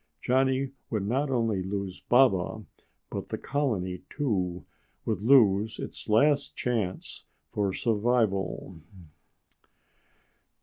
Johnny 0.19 0.71
would 0.89 1.05
not 1.07 1.29
only 1.29 1.61
lose 1.61 1.99
Baba, 2.09 2.65
but 3.11 3.29
the 3.29 3.37
colony, 3.37 4.01
too, 4.09 4.65
would 5.05 5.21
lose 5.21 5.77
its 5.77 6.09
last 6.09 6.55
chance 6.55 7.25
for 7.51 7.71
survival. 7.71 8.81